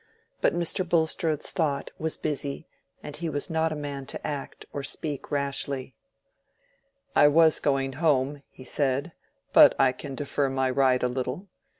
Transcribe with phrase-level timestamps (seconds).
[0.41, 0.83] But Mr.
[0.83, 2.67] Bulstrode's thought was busy,
[3.03, 5.95] and he was not a man to act or speak rashly.
[7.15, 9.11] "I was going home," he said,
[9.53, 11.49] "but I can defer my ride a little.